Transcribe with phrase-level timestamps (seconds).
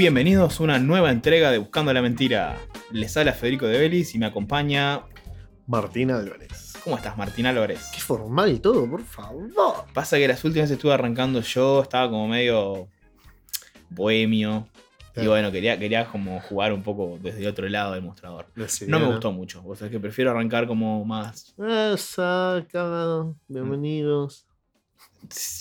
[0.00, 2.56] Bienvenidos a una nueva entrega de Buscando la Mentira.
[2.90, 5.02] Les habla Federico de Belis y me acompaña.
[5.66, 6.72] Martín Álvarez.
[6.82, 7.90] ¿Cómo estás, Martín Álvarez?
[7.94, 9.50] Qué formal y todo, por favor.
[9.92, 12.88] Pasa que las últimas estuve arrancando yo, estaba como medio
[13.90, 14.68] bohemio.
[15.10, 15.30] Y Claro.
[15.32, 18.46] bueno, quería, quería como jugar un poco desde el otro lado del mostrador.
[18.86, 21.54] No me gustó mucho, o sea que prefiero arrancar como más.
[22.72, 23.36] Cagado.
[23.48, 24.46] Bienvenidos.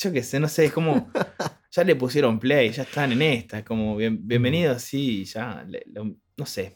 [0.01, 1.11] Yo qué sé, no sé, es como.
[1.71, 5.63] Ya le pusieron play, ya están en esta, es como bien, bienvenidos, sí, ya.
[5.67, 6.75] le- lo- no sé.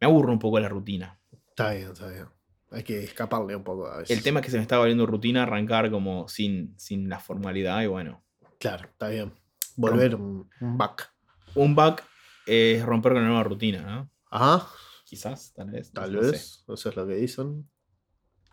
[0.00, 1.20] Me aburro un poco la rutina.
[1.50, 2.24] Está bien, está bien.
[2.70, 4.16] Hay que escaparle un poco a veces.
[4.16, 7.82] El tema es que se me está volviendo rutina arrancar como sin, sin la formalidad
[7.82, 8.24] y bueno.
[8.58, 9.34] Claro, está bien.
[9.76, 11.12] Volver un, un back.
[11.54, 11.96] Un bug
[12.46, 14.10] es romper con la nueva rutina, ¿no?
[14.30, 14.68] Ajá,
[15.04, 15.92] Quizás, tal vez.
[15.92, 16.30] tal no sé.
[16.30, 16.64] vez.
[16.66, 17.68] Eso es lo que dicen.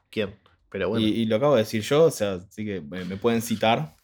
[0.10, 0.38] ¿Quién?
[0.76, 3.16] Pero bueno, Y, y lo acabo de decir yo, o sea, así que me, me
[3.16, 3.96] pueden citar.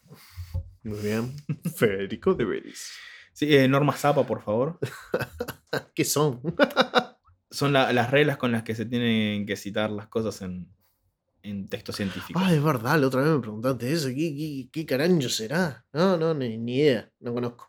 [0.82, 1.36] muy bien.
[1.76, 2.92] Federico de Beris.
[3.34, 4.78] Sí, eh, Norma Zapa, por favor.
[5.94, 6.40] ¿Qué son?
[7.50, 10.66] Son la- las reglas con las que se tienen que citar las cosas en,
[11.42, 12.42] en textos científicos.
[12.42, 14.08] Ah, es verdad, la otra vez me preguntaste eso.
[14.08, 15.84] ¿Qué, qué, qué carajo será?
[15.92, 17.10] No, no, ni, ni idea.
[17.20, 17.68] No conozco.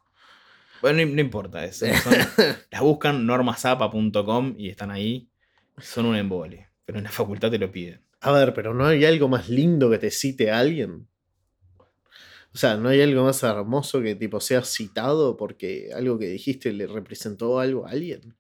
[0.81, 1.85] Bueno, no, no importa eso.
[2.01, 2.13] son-
[2.71, 5.29] las buscan normazapa.com y están ahí.
[5.77, 6.69] Son un embole.
[6.85, 8.01] Pero en la facultad te lo piden.
[8.23, 11.07] A ver, pero ¿no hay algo más lindo que te cite alguien?
[12.53, 16.71] O sea, ¿no hay algo más hermoso que tipo seas citado porque algo que dijiste
[16.71, 18.35] le representó algo a alguien?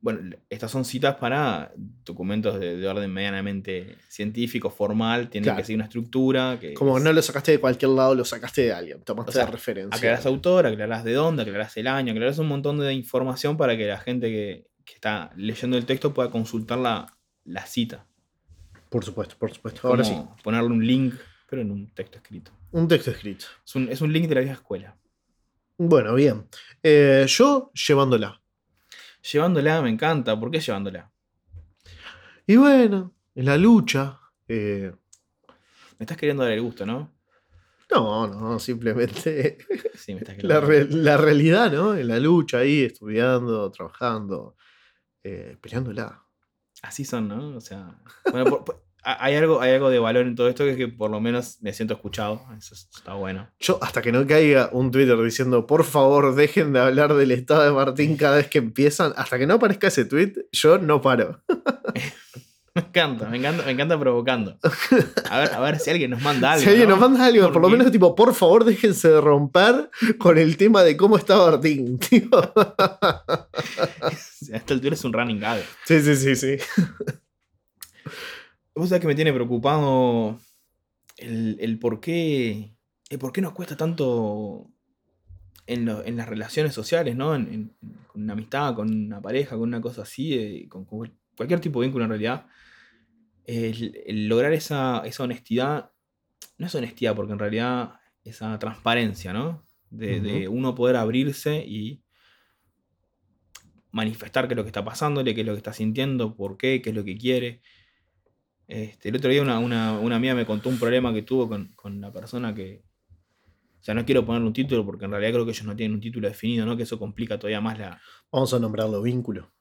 [0.00, 1.72] Bueno, estas son citas para
[2.04, 5.28] documentos de, de orden medianamente científico, formal.
[5.28, 5.56] Tienen Claro.
[5.58, 6.58] que seguir una estructura.
[6.60, 9.02] Que Como es- no lo sacaste de cualquier lado, lo sacaste de alguien.
[9.02, 9.96] Tomaste O sea, de referencia.
[9.96, 13.86] Aclarás autor, aclarás de dónde, aclarás el año, aclarás un montón de información para que
[13.86, 18.06] la gente que, que está leyendo el texto pueda consultar la, la cita.
[18.90, 19.86] Por supuesto, por supuesto.
[19.88, 20.14] Ahora sí.
[20.42, 21.14] Ponerle un link,
[21.48, 22.50] pero en un texto escrito.
[22.72, 23.46] Un texto escrito.
[23.64, 24.96] Es un, es un link de la vieja escuela.
[25.78, 26.46] Bueno, bien.
[26.82, 28.40] Eh, yo llevándola.
[29.32, 30.38] Llevándola me encanta.
[30.38, 31.10] ¿Por qué llevándola?
[32.46, 34.18] Y bueno, en la lucha.
[34.48, 34.92] eh,
[35.98, 37.12] Me estás queriendo dar el gusto, ¿no?
[37.90, 39.58] no, no, simplemente
[39.94, 41.94] Sí, me estás la, re- la realidad, ¿no?
[41.94, 44.56] En la lucha ahí, estudiando, trabajando,
[45.22, 46.22] eh, peleándola.
[46.82, 47.56] Así son, ¿no?
[47.56, 47.96] O sea.
[48.30, 50.76] Bueno, por- por- ha- hay, algo, hay algo de valor en todo esto que es
[50.76, 52.42] que por lo menos me siento escuchado.
[52.58, 53.48] Eso está bueno.
[53.60, 57.62] Yo, hasta que no caiga un Twitter diciendo, por favor, dejen de hablar del estado
[57.62, 61.40] de Martín cada vez que empiezan, hasta que no aparezca ese tweet, yo no paro.
[62.76, 64.58] Me encanta, me encanta, me encanta provocando.
[65.30, 66.62] A ver, a ver si alguien nos manda algo.
[66.62, 66.96] si alguien ¿no?
[66.96, 70.82] nos manda algo, por lo menos tipo, por favor, déjense de romper con el tema
[70.82, 71.98] de cómo está Martín.
[72.10, 72.28] tío.
[72.32, 73.46] A
[74.52, 75.62] esta altura es un running gag.
[75.86, 76.56] sí, sí, sí, sí.
[78.74, 80.38] Vos sabés que me tiene preocupado
[81.16, 82.74] el, el por qué.
[83.08, 84.68] El por qué nos cuesta tanto
[85.66, 87.34] en, lo- en las relaciones sociales, ¿no?
[87.34, 87.72] En, en-
[88.08, 91.80] con una amistad, con una pareja, con una cosa así, eh, con, con cualquier tipo
[91.80, 92.46] de vínculo en realidad.
[93.44, 95.92] El, el lograr esa, esa honestidad.
[96.58, 99.64] No es honestidad, porque en realidad esa transparencia, ¿no?
[99.90, 102.02] De, de uno poder abrirse y
[103.92, 106.82] manifestar qué es lo que está pasándole, qué es lo que está sintiendo, por qué,
[106.82, 107.62] qué es lo que quiere.
[108.68, 111.72] Este, el otro día una, una, una amiga me contó un problema que tuvo con,
[111.74, 112.84] con la persona que...
[113.80, 115.94] O sea, no quiero ponerle un título porque en realidad creo que ellos no tienen
[115.94, 116.76] un título definido, ¿no?
[116.76, 118.00] Que eso complica todavía más la,
[118.32, 119.52] Vamos a nombrarlo vínculo.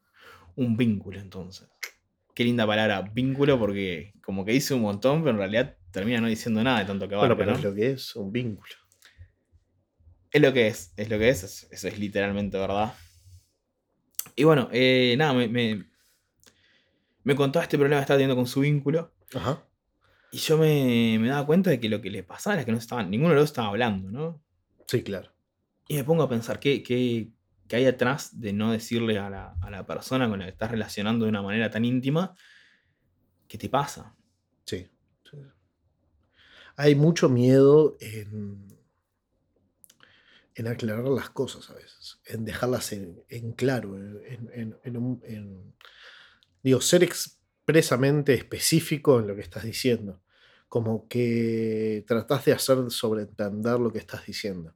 [0.56, 1.68] Un vínculo entonces.
[2.34, 6.28] Qué linda palabra, vínculo, porque como que dice un montón, pero en realidad termina no
[6.28, 7.58] diciendo nada de tanto que Bueno, pero ¿no?
[7.58, 8.74] es lo que es, un vínculo.
[10.32, 12.94] Es lo que es, es lo que es, es- eso es literalmente verdad.
[14.36, 15.86] Y bueno, eh, nada, me, me,
[17.24, 19.14] me contaba este problema que estaba teniendo con su vínculo.
[19.34, 19.64] Ajá.
[20.32, 22.78] Y yo me, me daba cuenta de que lo que le pasaba era que no
[22.78, 24.44] estaban, ninguno de los dos estaba hablando, ¿no?
[24.88, 25.32] Sí, claro.
[25.88, 27.30] Y me pongo a pensar qué, qué,
[27.68, 30.72] qué hay atrás de no decirle a la, a la persona con la que estás
[30.72, 32.36] relacionando de una manera tan íntima
[33.48, 34.16] qué te pasa.
[34.66, 34.88] Sí.
[36.78, 38.68] Hay mucho miedo en,
[40.56, 44.50] en aclarar las cosas a veces, en dejarlas en, en claro, en,
[44.84, 45.76] en- un-
[46.64, 50.22] digo, ser expresamente específico en lo que estás diciendo,
[50.70, 54.76] como que tratás de hacer sobreentender lo que estás diciendo.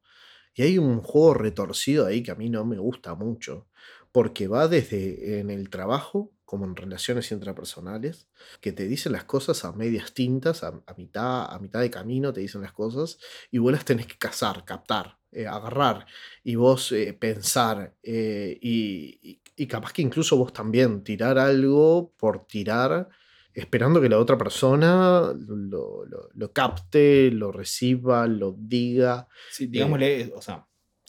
[0.60, 3.70] Y hay un juego retorcido ahí que a mí no me gusta mucho,
[4.12, 8.28] porque va desde en el trabajo como en relaciones intrapersonales,
[8.60, 12.42] que te dicen las cosas a medias tintas, a, mitad, a mitad de camino te
[12.42, 13.20] dicen las cosas,
[13.52, 16.06] y vos las tenés que cazar, captar, eh, agarrar,
[16.44, 22.12] y vos eh, pensar, eh, y, y- y capaz que incluso vos también tirar algo
[22.18, 23.08] por tirar,
[23.54, 29.28] esperando que la otra persona lo, lo- lo capte, lo reciba, lo diga.
[29.52, 30.66] Sí, digámosle, o sea,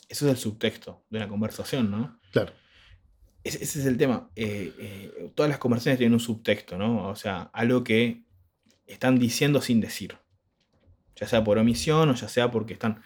[0.09, 2.19] eso es el subtexto de una conversación, ¿no?
[2.31, 2.53] Claro.
[3.43, 4.29] Ese, ese es el tema.
[4.35, 7.07] Eh, eh, todas las conversaciones tienen un subtexto, ¿no?
[7.09, 8.23] O sea, algo que
[8.85, 10.17] están diciendo sin decir.
[11.15, 13.01] Ya sea por omisión o ya sea porque están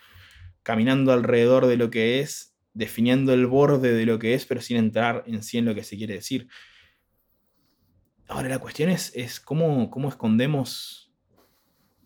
[0.63, 4.77] caminando alrededor de lo que es, definiendo el borde de lo que es, pero sin
[4.77, 6.47] entrar en sí en lo que se quiere decir.
[8.27, 11.11] Ahora la cuestión es, es cómo, cómo escondemos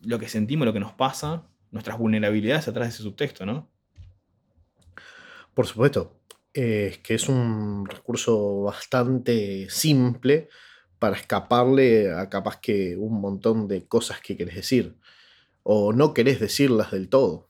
[0.02, 3.70] lo que sentimos, lo que nos pasa, nuestras vulnerabilidades atrás de ese subtexto, ¿no?
[5.54, 6.16] Por supuesto.
[6.52, 10.48] Es que es un recurso bastante simple
[10.98, 14.96] para escaparle a capaz que un montón de cosas que querés decir.
[15.62, 17.48] O no querés decirlas del todo.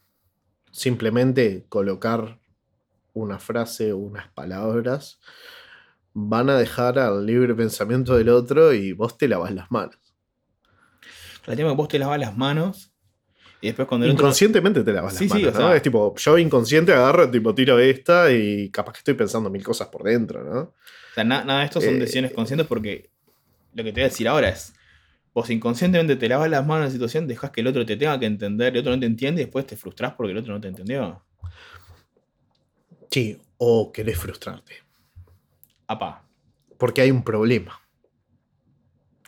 [0.71, 2.41] Simplemente colocar
[3.15, 5.19] una frase o unas palabras
[6.15, 9.97] van a dejar al libre pensamiento del otro y vos te lavas las manos.
[11.47, 12.93] El tema es que vos te lavas las manos
[13.63, 14.25] y después cuando el otro...
[14.27, 15.69] Inconscientemente te lavas Sí, las sí, manos, o ¿no?
[15.69, 19.63] sea- Es tipo, yo inconsciente agarro, tipo, tiro esta y capaz que estoy pensando mil
[19.63, 20.61] cosas por dentro, ¿no?
[20.61, 20.75] O
[21.15, 23.11] sea, na- nada de esto son Eh, decisiones conscientes porque
[23.75, 24.75] lo que te voy a decir ahora es,
[25.35, 28.19] vos inconscientemente te lavas las manos en la situación, dejas que el otro te tenga
[28.19, 30.61] que entender, el otro no te entiende y después te frustras porque el otro no
[30.61, 31.25] te entendió.
[33.11, 34.75] Sí, o querés frustrarte.
[35.91, 36.25] Apa,
[36.79, 37.81] Porque hay un problema.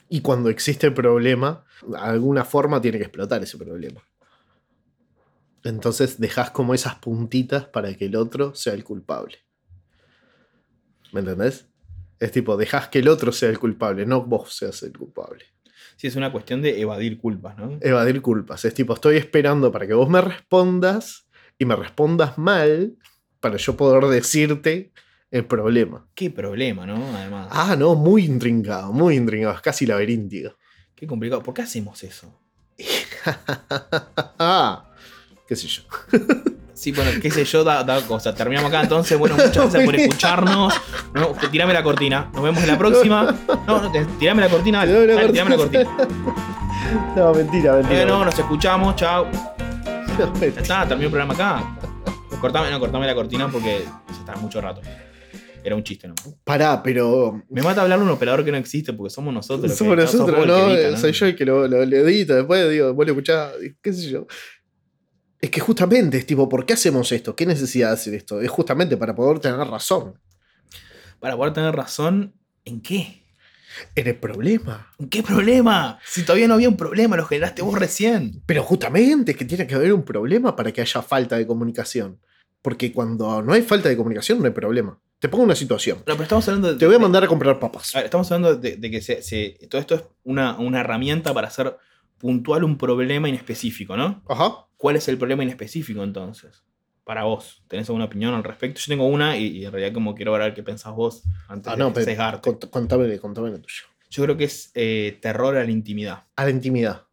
[0.08, 4.00] Y cuando existe el problema, de alguna forma tiene que explotar ese problema.
[5.64, 9.38] Entonces dejas como esas puntitas para que el otro sea el culpable.
[11.10, 11.66] ¿Me entendés?
[12.20, 15.44] Es tipo, dejas que el otro sea el culpable, no vos seas el culpable.
[15.96, 17.76] sí es una cuestión de evadir culpas, ¿no?
[17.80, 18.64] Evadir culpas.
[18.64, 21.26] Es tipo, estoy esperando para que vos me respondas
[21.58, 22.96] y me respondas mal
[23.40, 24.92] para yo poder decirte
[25.32, 26.06] el problema.
[26.14, 27.04] Qué problema, ¿no?
[27.16, 30.56] Además, Ah, no, muy intrincado, muy intrincado, es casi laberíntico.
[30.94, 31.42] qué complicado.
[31.42, 32.38] ¿Por qué hacemos eso?
[35.48, 35.82] ¿Qué sé yo?
[36.74, 38.34] Sí, bueno, qué sé yo, da, da cosa.
[38.34, 39.16] Terminamos acá entonces.
[39.16, 40.74] Bueno, muchas gracias por escucharnos.
[41.14, 42.28] No, tirame la cortina.
[42.32, 43.36] Nos vemos en la próxima.
[43.68, 44.78] No, no, tirame la cortina.
[44.84, 45.90] Dale, Tirame la dale, tirame la cortina.
[47.16, 48.02] No, mentira, mentira.
[48.02, 48.96] Eh, no, nos escuchamos.
[48.96, 49.26] Chao.
[50.18, 51.78] No, Ya está, terminó el programa acá.
[52.40, 54.80] Cortame, no, cortame la cortina porque se está mucho rato.
[55.64, 56.14] Era un chiste, ¿no?
[56.44, 57.42] Pará, pero.
[57.48, 59.70] Me mata hablar un operador que no existe porque somos nosotros.
[59.70, 60.96] que- Somos no nosotros, no, edita, ¿no?
[60.96, 62.34] soy yo el que lo, lo, lo edita.
[62.36, 64.26] Después digo, vos lo escuchás, qué sé yo.
[65.40, 67.34] Es que justamente es tipo, ¿por qué hacemos esto?
[67.34, 68.40] ¿Qué necesidad de hacer esto?
[68.40, 70.14] Es justamente para poder tener razón
[71.18, 73.22] Para poder tener razón, ¿en qué?
[73.94, 74.92] en el problema.
[74.98, 75.98] ¿En qué problema?
[76.04, 78.42] Si todavía no había un problema, lo generaste vos recién.
[78.44, 82.20] Pero justamente es que tiene que haber un problema para que haya falta de comunicación.
[82.60, 85.00] Porque cuando no hay falta de comunicación no hay problema.
[85.22, 85.98] Te pongo una situación.
[85.98, 86.78] No, pero estamos hablando de.
[86.80, 87.94] Te voy a mandar a comprar papas.
[87.94, 91.32] A ver, estamos hablando de, de que se, se- todo esto es una, una herramienta
[91.32, 91.76] para hacer
[92.18, 94.24] puntual un problema inespecífico, ¿no?
[94.28, 94.66] Ajá.
[94.76, 96.64] ¿Cuál es el problema inespecífico entonces?
[97.04, 98.80] Para vos, ¿tenés alguna opinión al respecto?
[98.80, 101.76] Yo tengo una y, y en realidad como quiero ver qué pensás vos antes Ah,
[101.76, 102.50] no, de sesgarte.
[102.50, 103.84] cont- contame, contame lo tuyo.
[104.10, 106.24] Yo creo que es eh, terror a la intimidad.
[106.34, 107.04] A la intimidad.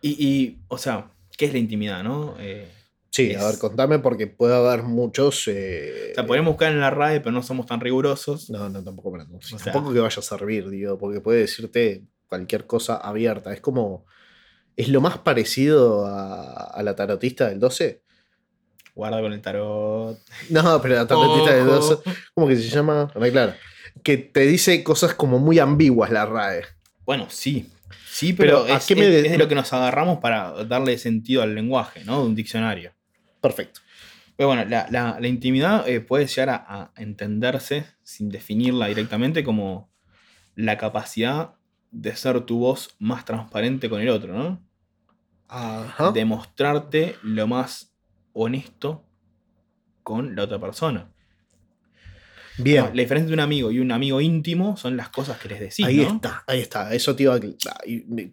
[0.00, 2.36] Y, y, o sea, ¿qué es la intimidad, no?
[2.38, 2.70] Eh,
[3.18, 5.46] Sí, Es- a ver, contame porque puede haber muchos.
[5.48, 8.48] eh, o sea, podemos buscar en la RAE, pero no somos tan rigurosos.
[8.50, 12.04] No, no, tampoco para no, sea- Tampoco que vaya a servir, digo, porque puede decirte
[12.28, 13.52] cualquier cosa abierta.
[13.52, 14.06] Es como.
[14.76, 18.02] Es lo más parecido a, a la tarotista del 12.
[18.94, 20.18] Guarda con el tarot.
[20.50, 21.94] No, pero la tarotista del 12.
[21.94, 22.02] Ojo.
[22.34, 23.10] ¿Cómo que se llama?
[23.14, 23.54] No, claro.
[24.02, 26.62] Que te dice cosas como muy ambiguas la RAE.
[27.04, 27.68] Bueno, sí.
[28.10, 30.18] Sí, pero, Pero, ¿a es, qué me es- de- es de lo que nos agarramos
[30.18, 32.20] para darle sentido al lenguaje, ¿no?
[32.20, 32.92] De un diccionario.
[33.40, 33.80] Perfecto.
[34.36, 39.42] Pero bueno, la, la- la intimidad eh, puede llegar a, a entenderse, sin definirla directamente,
[39.44, 39.90] como
[40.54, 41.54] la capacidad
[41.90, 44.62] de ser tu voz más transparente con el otro, ¿no?
[45.48, 46.12] Ajá.
[46.12, 47.94] De mostrarte lo más
[48.32, 49.04] honesto
[50.02, 51.10] con la otra persona.
[52.58, 52.84] Bien.
[52.86, 55.86] La diferencia de un amigo y un amigo íntimo son las cosas que les decís,
[55.86, 56.08] ahí ¿no?
[56.14, 56.92] está, ahí está.
[56.92, 57.40] Eso te iba a.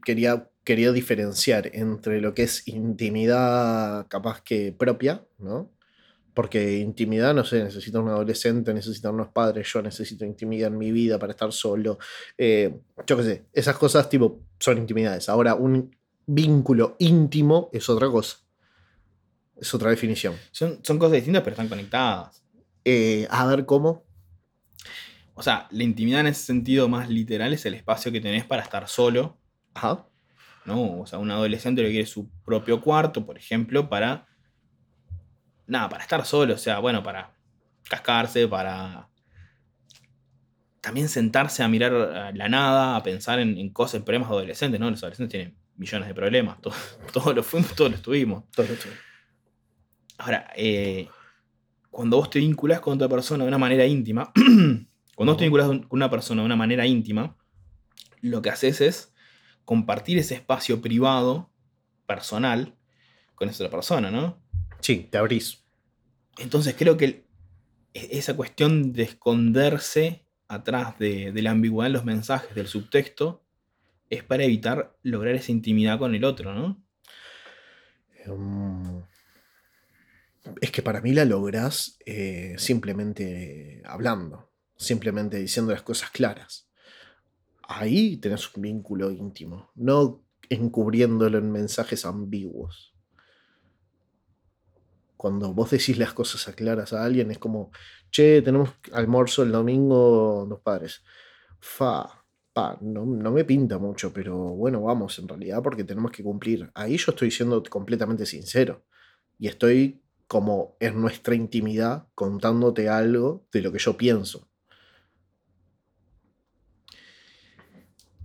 [0.04, 5.72] Quería, quería diferenciar entre lo que es intimidad capaz que propia, ¿no?
[6.34, 10.92] Porque intimidad, no sé, necesita un adolescente, necesita unos padres, yo necesito intimidad en mi
[10.92, 11.98] vida para estar solo.
[12.38, 12.76] eh,
[13.08, 15.30] yo qué sé, esas cosas tipo son intimidades.
[15.30, 15.96] Ahora, un
[16.26, 18.38] vínculo íntimo es otra cosa.
[19.56, 20.36] Es otra definición.
[20.52, 22.44] Son, son cosas distintas, pero están conectadas.
[22.84, 24.04] Eh, a ver cómo.
[25.36, 28.64] O sea, la intimidad en ese sentido más literal es el espacio que tenés para
[28.64, 29.38] estar solo,
[29.74, 30.08] Ajá.
[30.66, 31.00] ¿No?
[31.00, 34.28] O sea, un adolescente le quiere su propio cuarto, por ejemplo, para.
[35.68, 37.34] Nada, para estar solo, o sea, bueno, para
[37.90, 39.10] cascarse, para.
[40.82, 44.80] También sentarse a mirar a la nada, a pensar en, en cosas, en problemas adolescentes,
[44.80, 44.92] ¿no?
[44.92, 46.78] Los adolescentes tienen millones de problemas, todos,
[47.12, 48.44] todos los fuimos, todos los tuvimos.
[48.52, 48.88] Todo esto.
[50.18, 51.10] Ahora, eh,
[51.90, 54.32] cuando vos te vinculás con otra persona de una manera íntima,
[55.16, 57.36] cuando vos te vinculás con una persona de una manera íntima,
[58.22, 59.15] lo que haces es
[59.66, 61.52] compartir ese espacio privado,
[62.08, 62.76] personal,
[63.36, 64.42] con esa otra persona, ¿no?
[64.80, 65.66] Sí, te abrís.
[66.38, 67.26] Entonces creo que
[67.94, 73.44] e-, esa cuestión de esconderse atrás de, de la ambigüedad en los mensajes, del subtexto,
[74.10, 76.86] es para evitar lograr esa intimidad con el otro, ¿no?
[78.28, 79.00] Mm,
[80.62, 86.65] es que para mí la logras eh, simplemente hablando, simplemente diciendo las cosas claras.
[87.68, 92.94] Ahí tenés un vínculo íntimo, no encubriéndolo en mensajes ambiguos.
[95.18, 97.72] Cuando vos decís las cosas claras a alguien, es como,
[98.12, 101.04] che, tenemos almuerzo el domingo los padres.
[101.60, 106.24] Fa, pa, no, no me pinta mucho, pero bueno, vamos en realidad porque tenemos que
[106.24, 106.70] cumplir.
[106.76, 108.86] Ahí yo estoy siendo completamente sincero.
[109.40, 114.50] Y estoy como en nuestra intimidad contándote algo de lo que yo pienso.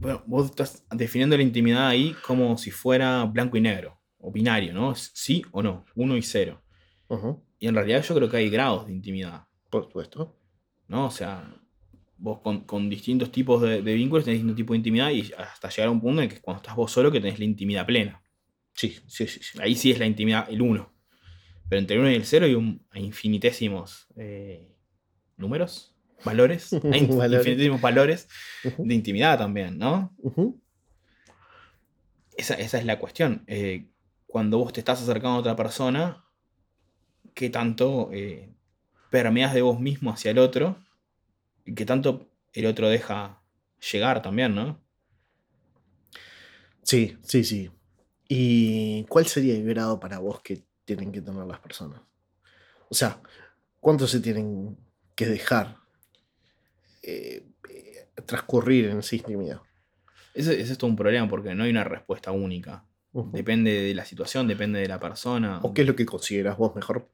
[0.00, 4.73] Bueno, vos estás definiendo la intimidad ahí como si fuera blanco y negro, o binario,
[4.73, 4.95] ¿no?
[4.95, 6.62] Sí o no, uno y cero.
[7.59, 10.38] Y en realidad yo creo que hay grados de intimidad, Por supuesto.
[10.88, 11.07] ¿no?
[11.07, 11.54] O sea,
[12.16, 15.69] vos con, con distintos tipos de, de vínculos tenés distintos tipos de intimidad y hasta
[15.69, 18.23] llegar a un punto en que cuando estás vos solo que tenés la intimidad plena.
[18.75, 19.40] Sí, sí, sí.
[19.42, 19.59] sí.
[19.61, 20.95] Ahí sí es la intimidad, el uno.
[21.69, 24.75] Pero entre el uno y el cero hay, un, hay infinitésimos eh,
[25.37, 25.89] números,
[26.25, 28.29] valores, hay Valores.
[28.79, 30.15] de intimidad también, ¿no?
[32.37, 33.45] Esa, esa es la cuestión.
[33.47, 33.89] Eh,
[34.27, 36.25] cuando vos te estás acercando a otra persona,
[37.35, 38.53] ¿qué tanto eh,
[39.11, 40.79] permeas de vos mismo hacia el otro?
[41.65, 43.43] Y qué tanto el otro deja
[43.93, 44.81] llegar también, ¿no?
[46.83, 47.71] Sí, sí, sí.
[48.29, 52.00] ¿Y cuál sería el grado para vos que tienen que tener las personas?
[52.89, 53.21] O sea,
[53.81, 54.79] ¿cuánto se tienen
[55.15, 55.80] que dejar
[57.02, 59.61] eh, eh, transcurrir en esa intimidad?
[60.35, 62.87] Ese, ese es todo un problema porque no hay una respuesta única.
[63.33, 65.59] Depende de la situación, depende de la persona.
[65.62, 67.11] ¿O qué es lo que consideras vos mejor?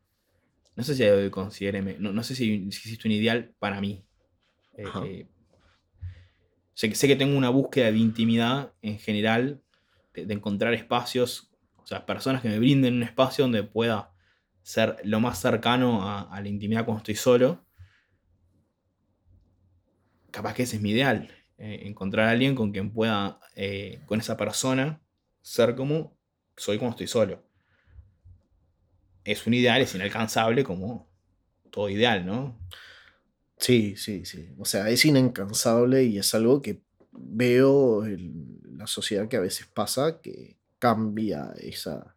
[0.76, 3.54] No sé si hay algo que considere, no, no sé si, si existe un ideal
[3.58, 4.04] para mí.
[4.76, 5.26] Eh, eh,
[6.74, 9.62] sé, que- sé que tengo una búsqueda de intimidad en general,
[10.14, 14.12] de, de encontrar espacios, o sea, personas que me brinden un espacio donde pueda
[14.62, 17.64] ser lo más cercano a, a la intimidad cuando estoy solo.
[20.36, 24.20] Capaz que ese es mi ideal, eh, encontrar a alguien con quien pueda, eh, con
[24.20, 25.00] esa persona,
[25.40, 26.18] ser como
[26.56, 27.42] soy cuando estoy solo
[29.24, 31.08] es un ideal, es inalcanzable como
[31.70, 32.56] todo ideal, ¿no?
[33.58, 34.50] Sí, sí, sí.
[34.58, 39.66] O sea, es incansable y es algo que veo en la sociedad que a veces
[39.66, 42.14] pasa, que cambia esa...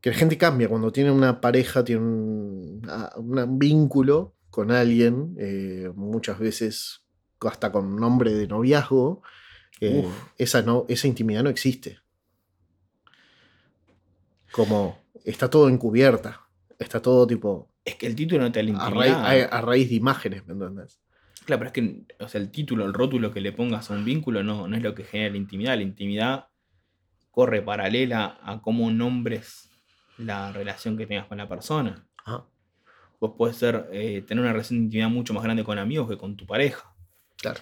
[0.00, 5.34] Que la gente cambia cuando tiene una pareja, tiene un, a- un vínculo con alguien,
[5.38, 7.02] eh, muchas veces
[7.40, 9.22] hasta con nombre de noviazgo,
[9.80, 10.08] eh,
[10.38, 11.98] esa, no, esa intimidad no existe.
[14.52, 16.40] Como está todo encubierta,
[16.78, 19.50] está todo tipo Es que el título no te da a raíz, intimidad.
[19.52, 21.00] a- a raíz de imágenes, ¿me entiendes?
[21.44, 24.04] Claro, pero es que o sea, el título, el rótulo que le pongas a un
[24.04, 25.74] vínculo no, no es lo que genera la intimidad.
[25.76, 26.46] La intimidad
[27.32, 29.68] corre paralela a cómo nombres
[30.16, 32.06] la relación que tengas con la persona.
[32.24, 32.46] Ajá,
[33.24, 36.18] Vos podés ser, eh, tener una relación de intimidad mucho más grande con amigos que
[36.18, 36.94] con tu pareja.
[37.38, 37.58] claro.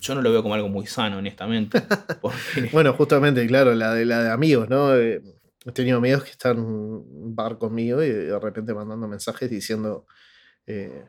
[0.00, 1.78] Yo no lo veo como algo muy sano, honestamente.
[2.22, 4.96] Porque, Bueno, justamente, claro, la de, la de amigos, ¿no?
[4.96, 5.20] Eh,
[5.66, 10.06] he tenido amigos que están en un bar conmigo y de repente mandando mensajes diciendo,
[10.66, 11.04] eh,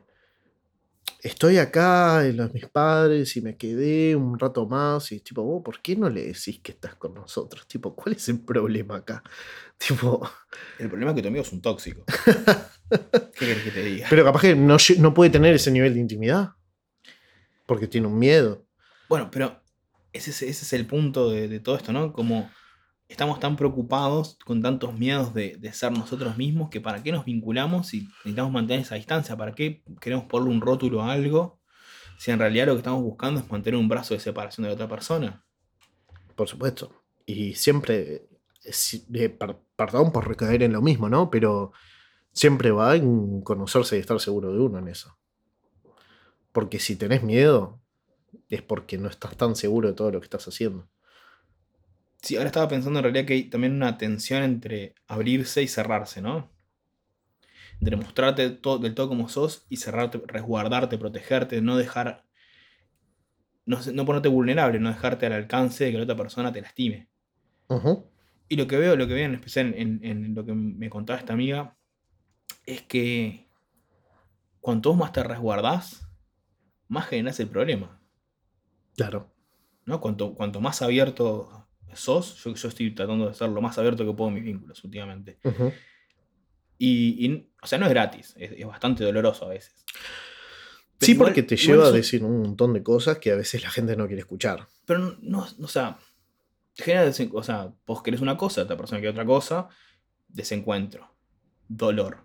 [1.22, 5.40] estoy acá en los de mis padres y me quedé un rato más y tipo,
[5.42, 7.66] "Oh, ¿por qué no le decís que estás con nosotros?
[7.66, 9.22] Tipo, ¿cuál es el problema acá?
[9.78, 10.28] Tipo,
[10.78, 12.04] el problema es que tu amigo es un tóxico.
[13.38, 14.06] ¿Qué querés que te diga?
[14.10, 16.50] pero capaz que no, no puede tener ese nivel de intimidad
[17.66, 18.66] porque tiene un miedo.
[19.08, 19.62] Bueno, pero
[20.12, 22.12] ese es, ese es el punto de, de todo esto, ¿no?
[22.12, 22.50] Como
[23.08, 27.24] estamos tan preocupados con tantos miedos de, de ser nosotros mismos que para qué nos
[27.24, 31.60] vinculamos si necesitamos mantener esa distancia, para qué queremos ponerle un rótulo a algo
[32.18, 34.74] si en realidad lo que estamos buscando es mantener un brazo de separación de la
[34.74, 35.44] otra persona.
[36.36, 37.02] Por supuesto.
[37.26, 38.28] Y siempre,
[38.64, 38.72] eh,
[39.14, 41.30] eh, per- perdón por recaer en lo mismo, ¿no?
[41.30, 41.72] Pero
[42.32, 45.16] siempre va en conocerse y estar seguro de uno en eso.
[46.52, 47.80] Porque si tenés miedo,
[48.48, 50.88] es porque no estás tan seguro de todo lo que estás haciendo.
[52.22, 56.22] Sí, ahora estaba pensando en realidad que hay también una tensión entre abrirse y cerrarse,
[56.22, 56.50] ¿no?
[57.80, 62.24] Entre mostrarte to- del todo como sos y cerrarte, resguardarte, protegerte, no dejar.
[63.66, 67.08] No, no ponerte vulnerable, no dejarte al alcance de que la otra persona te lastime.
[68.48, 71.18] Y lo que veo, lo que veo en especial en, en lo que me contaba
[71.18, 71.76] esta amiga,
[72.66, 73.48] es que
[74.60, 76.06] cuanto vos más te resguardás,
[76.88, 78.00] más generás el problema.
[78.96, 79.32] Claro.
[79.84, 80.00] ¿no?
[80.00, 84.12] Cuanto, cuanto más abierto sos, yo, yo estoy tratando de ser lo más abierto que
[84.12, 85.38] puedo en mis vínculos últimamente.
[86.78, 89.84] Y, y, o sea, no es gratis, es, es bastante doloroso a veces.
[90.98, 93.62] Pero Sí, igual- porque te lleva a decir un montón de cosas que a veces
[93.62, 94.66] la gente no quiere escuchar.
[94.86, 95.98] Pero no, no, o sea,
[96.74, 99.68] genera, o sea, vos querés una cosa, otra persona quiere otra cosa,
[100.28, 101.12] desencuentro,
[101.68, 102.24] dolor.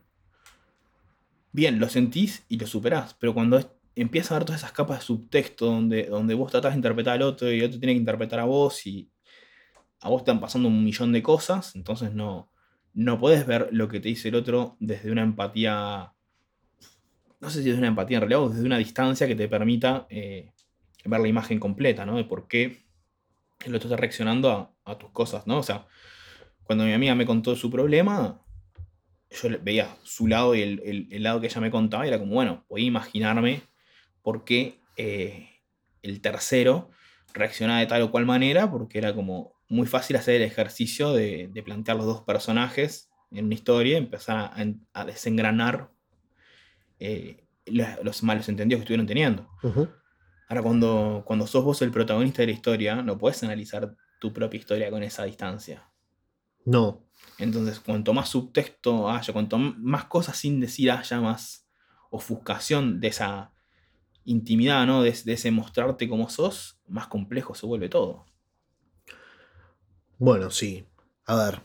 [1.58, 5.00] Bien, lo sentís y lo superás, pero cuando es- empieza a haber todas esas capas
[5.00, 8.00] de subtexto donde, donde vos tratás de interpretar al otro y el otro tiene que
[8.00, 9.10] interpretar a vos y
[10.02, 12.52] a vos están pasando un millón de cosas, entonces no,
[12.94, 16.14] no podés ver lo que te dice el otro desde una empatía,
[17.40, 20.08] no sé si desde una empatía en realidad o desde una distancia que te permita
[20.10, 20.52] eh,
[21.06, 22.18] ver la imagen completa, ¿no?
[22.18, 22.86] De por qué
[23.66, 25.60] el otro está reaccionando a, a tus cosas, ¿no?
[25.60, 25.88] O sea,
[26.64, 28.42] cuando mi amiga me contó su problema,
[29.30, 32.20] yo veía su lado y el, el- el lado que ella me contaba y era
[32.20, 33.62] como, bueno, podía imaginarme
[34.22, 35.50] por qué eh,
[36.02, 36.90] el tercero
[37.34, 41.50] reaccionaba de tal o cual manera, porque era como muy fácil hacer el ejercicio de,
[41.52, 44.56] de plantear los dos personajes en una historia y empezar a,
[44.94, 45.92] a desengranar
[47.00, 49.50] eh, la- los malos entendidos que estuvieron teniendo.
[50.50, 54.58] Ahora, cuando, cuando sos vos el protagonista de la historia, no puedes analizar tu propia
[54.60, 55.92] historia con esa distancia.
[56.68, 57.02] No.
[57.38, 61.66] Entonces, cuanto más subtexto haya, cuanto más cosas sin decir haya, más
[62.10, 63.54] ofuscación de esa
[64.26, 65.02] intimidad, ¿no?
[65.02, 68.26] De, de ese mostrarte como sos, más complejo se vuelve todo.
[70.18, 70.86] Bueno, sí.
[71.26, 71.62] A ver,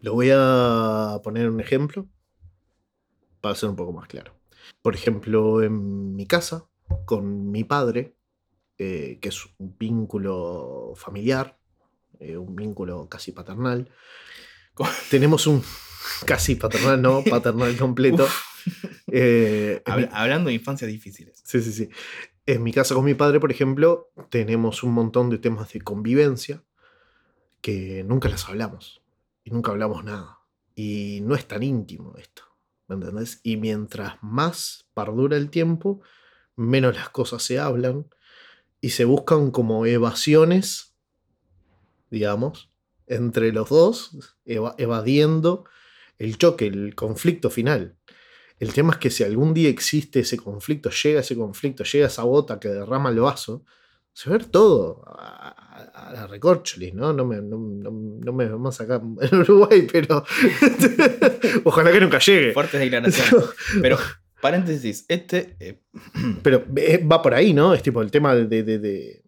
[0.00, 2.08] lo voy a poner un ejemplo
[3.42, 4.32] para ser un poco más claro.
[4.80, 6.66] Por ejemplo, en mi casa,
[7.04, 8.16] con mi padre,
[8.78, 11.59] eh, que es un vínculo familiar,
[12.20, 13.88] eh, un vínculo casi paternal,
[15.10, 15.62] tenemos un
[16.26, 18.28] casi paternal, no, paternal completo.
[19.08, 21.40] Eh, mi- hablando de infancias difíciles.
[21.44, 21.88] Sí, sí, sí.
[22.46, 26.62] En mi casa con mi padre, por ejemplo, tenemos un montón de temas de convivencia
[27.60, 29.02] que nunca las hablamos.
[29.44, 30.38] Y nunca hablamos nada.
[30.74, 32.42] Y no es tan íntimo esto.
[32.88, 33.40] ¿Me entendés?
[33.42, 36.00] Y mientras más perdura el tiempo,
[36.56, 38.06] menos las cosas se hablan.
[38.80, 40.89] Y se buscan como evasiones,
[42.10, 42.70] digamos,
[43.06, 45.64] entre los dos, eva- evadiendo
[46.18, 47.96] el choque, el conflicto final.
[48.58, 52.24] El tema es que si algún día existe ese conflicto, llega ese conflicto, llega esa
[52.24, 53.64] bota que derrama el vaso,
[54.12, 57.12] se va a ver todo a, la recorcholis, ¿no?
[57.12, 60.24] No me, no, no- no me vamos a sacar en Uruguay, pero
[61.64, 62.52] ojalá que nunca llegue.
[62.52, 63.46] Fuertes declaraciones.
[63.82, 63.96] Pero,
[64.40, 65.56] paréntesis, este.
[65.60, 65.80] eh,
[66.42, 67.72] Pero eh, va por ahí, ¿no?
[67.74, 69.22] Es tipo el tema de, de, de-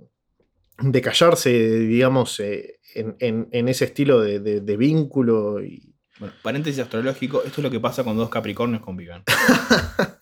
[0.83, 5.63] de callarse, digamos, eh, en, en- en ese estilo de, de- de vínculo.
[5.65, 5.95] Y...
[6.19, 9.23] bueno, paréntesis astrológico, esto es lo que pasa cuando dos Capricornios conviven.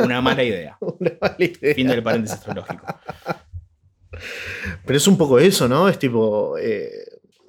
[0.00, 0.76] Una mala idea.
[0.80, 1.74] Una mala idea.
[1.74, 2.84] Fin del paréntesis astrológico.
[4.84, 5.88] Pero es un poco eso, ¿no?
[5.88, 6.90] Es tipo, eh,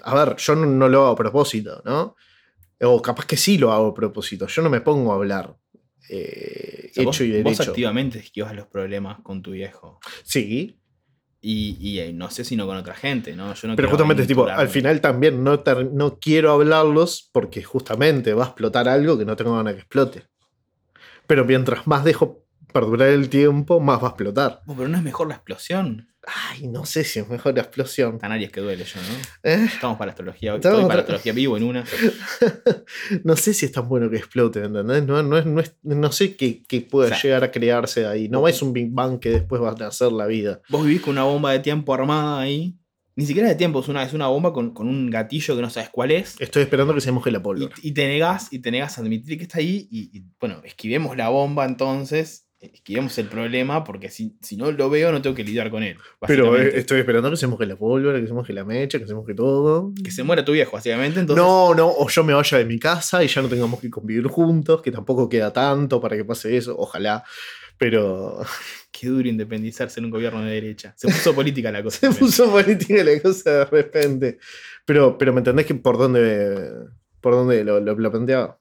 [0.03, 2.15] a ver, yo no, no lo hago a propósito, ¿no?
[2.83, 4.47] O capaz que sí lo hago a propósito.
[4.47, 5.55] Yo no me pongo a hablar
[6.09, 7.63] eh, O sea, hecho vos, y vos derecho.
[7.71, 9.99] activamente esquivas los problemas con tu viejo.
[10.23, 10.79] Sí,
[11.43, 13.53] Y, y, eh, no sé si no con otra gente, ¿no?
[13.55, 18.35] Yo no pero justamente es tipo, al final también no, no quiero hablarlos porque justamente
[18.35, 20.27] va a explotar algo que no tengo ganas que explote.
[21.25, 24.61] Pero mientras más dejo perdurar el tiempo, más va a explotar.
[24.67, 26.10] Oh, pero no es mejor la explosión.
[26.27, 28.19] Ay, no sé si es mejor la explosión.
[28.19, 29.49] Tan Aries que duele yo, ¿no?
[29.51, 29.65] ¿Eh?
[29.65, 30.53] Estamos para la astrología.
[30.55, 31.83] Estamos Estoy para astrología vivo en una.
[33.23, 35.03] no sé si es tan bueno que explote, ¿entendés?
[35.05, 38.05] No, no, es- no, es- no sé qué, qué pueda O sea, llegar a crearse
[38.05, 38.29] ahí.
[38.29, 40.61] No es un Big Bang que después va a nacer la vida.
[40.69, 42.77] Vos vivís con una bomba de tiempo armada ahí.
[43.15, 45.69] Ni siquiera de tiempo, es una, es una bomba con, con un gatillo que no
[45.69, 46.35] sabes cuál es.
[46.39, 47.75] Estoy esperando que se moje la Y, pólvora.
[47.81, 49.87] y te negás, y te negás a admitir que está ahí.
[49.91, 52.47] Y, y, bueno, esquivemos la bomba entonces.
[52.61, 55.97] Esquivemos el problema porque si, si no lo veo no tengo que lidiar con él.
[56.27, 59.07] Pero eh, estoy esperando que se moje la pólvora, que se moje la mecha, que
[59.07, 59.91] se moje todo.
[60.03, 61.19] Que se muera tu viejo, básicamente.
[61.19, 63.89] Entonces, No, no, o yo me vaya de mi casa y ya no tengamos que
[63.89, 67.23] convivir juntos, que tampoco queda tanto para que pase eso, ojalá.
[67.77, 68.41] Pero
[68.91, 70.93] Qué duro independizarse en un gobierno de derecha.
[70.97, 71.97] Se puso política la cosa.
[71.97, 72.19] se también.
[72.19, 74.37] puso política la cosa de repente.
[74.85, 76.69] Pero, pero ¿me entendés que por dónde,
[77.21, 78.59] por dónde lo, lo, lo planteaba?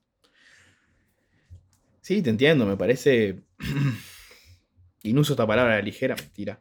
[2.00, 3.42] Sí, te entiendo, me parece.
[5.02, 6.60] y no uso esta palabra ligera, mentira.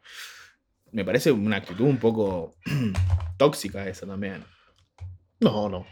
[0.91, 2.55] Me parece una actitud un poco
[3.37, 4.43] tóxica esa también.
[5.39, 5.85] No, no.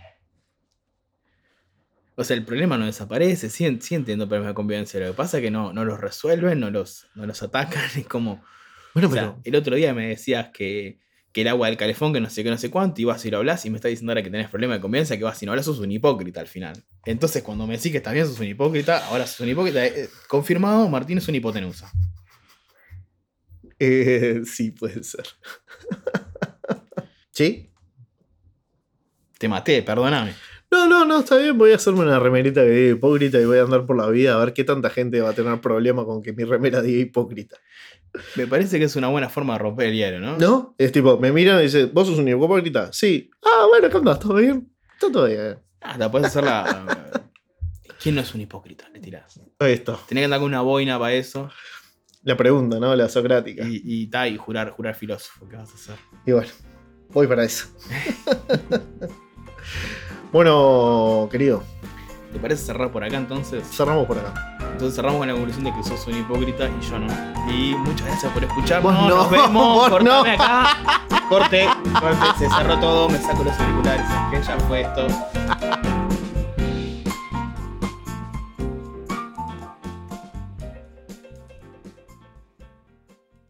[2.15, 4.99] O sea, el problema no desaparece, sí, sí entiendo problemas de convivencia.
[4.99, 7.83] Lo que pasa es que no, no los resuelven, no los, no los atacan.
[7.95, 8.43] Es como.
[8.95, 9.41] Bueno, o sea, pero.
[9.43, 10.99] el otro día me decías que,
[11.37, 13.29] que el agua del calefón, que no sé qué, no sé cuánto, y vas y
[13.29, 15.45] lo hablas y me estás diciendo ahora que tenés problema de confianza, que vas y
[15.45, 16.83] no hablas, sos un hipócrita al final.
[17.05, 19.85] Entonces, cuando me decís que estás bien, sos un hipócrita, ahora sos un hipócrita.
[19.85, 21.91] eh, confirmado, Martín es una hipotenusa.
[23.77, 25.27] Eh, sí, puede ser.
[27.29, 27.69] ¿Sí?
[29.37, 30.33] Te maté, perdóname.
[30.69, 31.57] No, no, no, está bien.
[31.57, 34.35] Voy a hacerme una remerita que diga hipócrita y voy a andar por la vida
[34.35, 37.57] a ver qué tanta gente va a tener problema con que mi remera diga hipócrita.
[38.35, 40.37] Me parece que es una buena forma de romper el hielo, ¿no?
[40.37, 40.75] ¿No?
[40.77, 42.91] Es tipo, me miran y dicen, ¿vos sos un hipócrita?
[42.91, 43.29] Sí.
[43.43, 44.19] Ah, bueno, ¿qué onda?
[44.19, 44.69] ¿Todo bien?
[44.93, 45.59] Está todo bien.
[45.81, 47.21] Ah, te puedes hacer la.
[48.01, 48.89] ¿Quién no es un hipócrita?
[48.89, 49.39] Le tirás.
[49.59, 49.97] Está.
[50.07, 51.49] Tenés que andar con una boina para eso.
[52.23, 52.93] La pregunta, ¿no?
[52.95, 53.65] La socrática.
[53.65, 55.47] Y, y, ta, y jurar, jurar filósofo.
[55.47, 55.95] ¿Qué vas a hacer?
[56.25, 56.49] Y bueno,
[57.09, 57.67] voy para eso.
[60.31, 61.63] bueno, querido,
[62.31, 63.63] ¿Te parece cerrar por acá entonces?
[63.71, 64.57] cerramos por acá.
[64.73, 67.07] Entonces cerramos con la conclusión de que sos un hipócrita y yo no.
[67.51, 68.93] Y muchas gracias por escucharnos.
[68.93, 69.89] No, Nos vemos.
[69.89, 70.77] Cortame acá.
[71.29, 71.67] Corte,
[71.99, 72.25] corte.
[72.37, 73.09] Se cerró todo.
[73.09, 74.05] Me saco los auriculares.
[74.29, 75.07] Que ya fue esto.